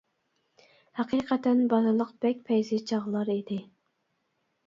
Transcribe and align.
ھەقىقەتەن 0.99 1.59
بالىلىق 1.73 2.15
بەك 2.25 2.41
پەيزى 2.49 2.81
چاغلار 2.93 3.29
ئىدى. 3.35 3.59